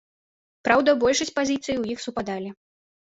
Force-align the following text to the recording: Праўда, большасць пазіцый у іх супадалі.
Праўда, 0.67 0.95
большасць 1.05 1.33
пазіцый 1.41 1.79
у 1.83 1.87
іх 1.93 2.03
супадалі. 2.05 2.49